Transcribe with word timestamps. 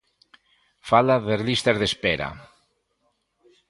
Fala 0.89 1.15
das 1.25 1.41
listas 1.47 1.77
de 1.81 1.85
espera. 1.91 2.29